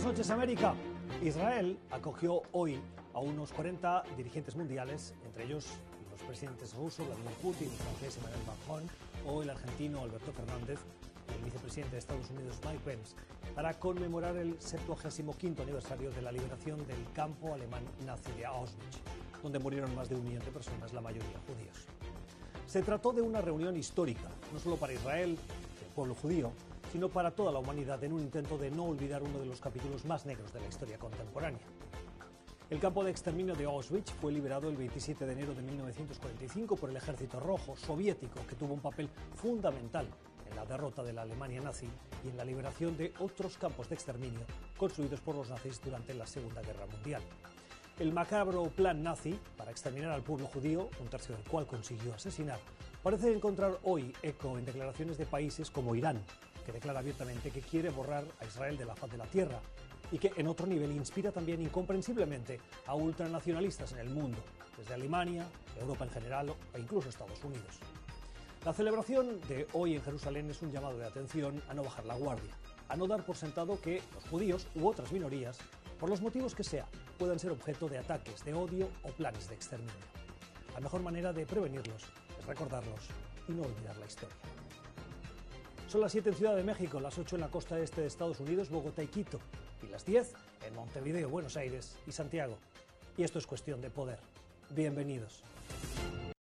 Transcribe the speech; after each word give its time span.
Buenas 0.00 0.18
noches, 0.18 0.30
América. 0.30 0.74
Israel 1.22 1.78
acogió 1.90 2.40
hoy 2.52 2.80
a 3.12 3.18
unos 3.18 3.52
40 3.52 4.02
dirigentes 4.16 4.56
mundiales, 4.56 5.12
entre 5.26 5.44
ellos 5.44 5.66
los 6.10 6.22
presidentes 6.22 6.72
rusos, 6.74 7.06
Vladimir 7.06 7.34
Putin, 7.42 7.68
el 7.68 7.76
francés 7.76 8.16
Emmanuel 8.16 8.40
Macron 8.46 8.82
o 9.26 9.42
el 9.42 9.50
argentino 9.50 10.00
Alberto 10.00 10.32
Fernández, 10.32 10.78
el 11.36 11.44
vicepresidente 11.44 11.92
de 11.92 11.98
Estados 11.98 12.30
Unidos 12.30 12.58
Mike 12.64 12.80
Pence, 12.82 13.14
para 13.54 13.74
conmemorar 13.74 14.38
el 14.38 14.58
75 14.58 15.60
aniversario 15.60 16.10
de 16.12 16.22
la 16.22 16.32
liberación 16.32 16.78
del 16.86 17.12
campo 17.12 17.52
alemán 17.52 17.82
nazi 18.06 18.32
de 18.38 18.46
Auschwitz, 18.46 19.00
donde 19.42 19.58
murieron 19.58 19.94
más 19.94 20.08
de 20.08 20.14
un 20.14 20.24
millón 20.24 20.42
de 20.46 20.50
personas, 20.50 20.94
la 20.94 21.02
mayoría 21.02 21.38
judíos. 21.46 21.76
Se 22.66 22.80
trató 22.80 23.12
de 23.12 23.20
una 23.20 23.42
reunión 23.42 23.76
histórica, 23.76 24.30
no 24.50 24.58
solo 24.60 24.78
para 24.78 24.94
Israel, 24.94 25.36
el 25.82 25.94
pueblo 25.94 26.14
judío, 26.14 26.52
sino 26.92 27.08
para 27.08 27.30
toda 27.30 27.52
la 27.52 27.58
humanidad 27.58 28.02
en 28.04 28.12
un 28.12 28.20
intento 28.20 28.58
de 28.58 28.70
no 28.70 28.84
olvidar 28.84 29.22
uno 29.22 29.38
de 29.38 29.46
los 29.46 29.60
capítulos 29.60 30.04
más 30.04 30.26
negros 30.26 30.52
de 30.52 30.60
la 30.60 30.66
historia 30.66 30.98
contemporánea. 30.98 31.60
El 32.68 32.78
campo 32.78 33.02
de 33.02 33.10
exterminio 33.10 33.54
de 33.54 33.64
Auschwitz 33.64 34.12
fue 34.20 34.30
liberado 34.30 34.68
el 34.68 34.76
27 34.76 35.26
de 35.26 35.32
enero 35.32 35.54
de 35.54 35.62
1945 35.62 36.76
por 36.76 36.90
el 36.90 36.96
ejército 36.96 37.40
rojo 37.40 37.76
soviético, 37.76 38.46
que 38.48 38.54
tuvo 38.54 38.74
un 38.74 38.80
papel 38.80 39.08
fundamental 39.34 40.06
en 40.48 40.56
la 40.56 40.64
derrota 40.64 41.02
de 41.02 41.12
la 41.12 41.22
Alemania 41.22 41.60
nazi 41.60 41.88
y 42.24 42.28
en 42.28 42.36
la 42.36 42.44
liberación 42.44 42.96
de 42.96 43.12
otros 43.18 43.56
campos 43.56 43.88
de 43.88 43.96
exterminio 43.96 44.40
construidos 44.76 45.20
por 45.20 45.34
los 45.34 45.48
nazis 45.48 45.80
durante 45.82 46.14
la 46.14 46.26
Segunda 46.26 46.62
Guerra 46.62 46.86
Mundial. 46.86 47.22
El 47.98 48.12
macabro 48.12 48.64
plan 48.70 49.02
nazi 49.02 49.38
para 49.56 49.70
exterminar 49.70 50.12
al 50.12 50.22
pueblo 50.22 50.46
judío, 50.46 50.88
un 51.00 51.08
tercio 51.08 51.36
del 51.36 51.44
cual 51.44 51.66
consiguió 51.66 52.14
asesinar, 52.14 52.58
parece 53.02 53.32
encontrar 53.32 53.78
hoy 53.82 54.12
eco 54.22 54.58
en 54.58 54.64
declaraciones 54.64 55.18
de 55.18 55.26
países 55.26 55.70
como 55.70 55.94
Irán, 55.94 56.22
que 56.64 56.72
declara 56.72 57.00
abiertamente 57.00 57.50
que 57.50 57.60
quiere 57.60 57.90
borrar 57.90 58.24
a 58.40 58.44
Israel 58.44 58.76
de 58.76 58.84
la 58.84 58.94
faz 58.94 59.10
de 59.10 59.18
la 59.18 59.26
tierra 59.26 59.60
y 60.12 60.18
que 60.18 60.32
en 60.36 60.48
otro 60.48 60.66
nivel 60.66 60.92
inspira 60.92 61.30
también 61.32 61.62
incomprensiblemente 61.62 62.60
a 62.86 62.94
ultranacionalistas 62.94 63.92
en 63.92 63.98
el 63.98 64.10
mundo, 64.10 64.38
desde 64.76 64.94
Alemania, 64.94 65.46
Europa 65.78 66.04
en 66.04 66.10
general 66.10 66.54
e 66.74 66.80
incluso 66.80 67.08
Estados 67.08 67.42
Unidos. 67.44 67.78
La 68.64 68.72
celebración 68.74 69.40
de 69.48 69.66
hoy 69.72 69.94
en 69.94 70.02
Jerusalén 70.02 70.50
es 70.50 70.60
un 70.62 70.70
llamado 70.70 70.98
de 70.98 71.06
atención 71.06 71.62
a 71.68 71.74
no 71.74 71.82
bajar 71.82 72.04
la 72.06 72.14
guardia, 72.14 72.52
a 72.88 72.96
no 72.96 73.06
dar 73.06 73.24
por 73.24 73.36
sentado 73.36 73.80
que 73.80 74.02
los 74.14 74.24
judíos 74.24 74.66
u 74.74 74.88
otras 74.88 75.12
minorías 75.12 75.58
por 76.00 76.08
los 76.08 76.22
motivos 76.22 76.54
que 76.54 76.64
sea, 76.64 76.86
puedan 77.18 77.38
ser 77.38 77.50
objeto 77.50 77.86
de 77.86 77.98
ataques 77.98 78.42
de 78.42 78.54
odio 78.54 78.88
o 79.02 79.10
planes 79.10 79.48
de 79.48 79.54
exterminio. 79.54 79.92
La 80.72 80.80
mejor 80.80 81.02
manera 81.02 81.30
de 81.32 81.44
prevenirlos 81.44 82.04
es 82.38 82.46
recordarlos 82.46 83.08
y 83.46 83.52
no 83.52 83.62
olvidar 83.62 83.98
la 83.98 84.06
historia. 84.06 84.36
Son 85.90 86.00
las 86.00 86.12
7 86.12 86.28
en 86.28 86.34
Ciudad 86.36 86.54
de 86.54 86.62
México, 86.62 87.00
las 87.00 87.18
8 87.18 87.34
en 87.34 87.40
la 87.40 87.48
costa 87.48 87.76
este 87.80 88.02
de 88.02 88.06
Estados 88.06 88.38
Unidos, 88.38 88.70
Bogotá 88.70 89.02
y 89.02 89.08
Quito, 89.08 89.40
y 89.82 89.90
las 89.90 90.06
10 90.06 90.34
en 90.68 90.74
Montevideo, 90.76 91.28
Buenos 91.28 91.56
Aires 91.56 91.96
y 92.06 92.12
Santiago. 92.12 92.56
Y 93.16 93.24
esto 93.24 93.40
es 93.40 93.46
cuestión 93.48 93.80
de 93.80 93.90
poder. 93.90 94.20
Bienvenidos. 94.70 95.42